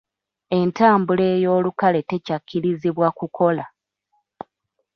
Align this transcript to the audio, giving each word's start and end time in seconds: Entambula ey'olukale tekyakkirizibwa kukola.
Entambula 0.59 1.23
ey'olukale 1.33 1.99
tekyakkirizibwa 2.09 3.07
kukola. 3.17 3.65